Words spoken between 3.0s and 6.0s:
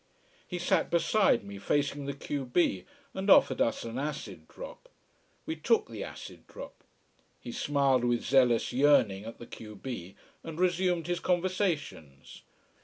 and offered us an acid drop. We took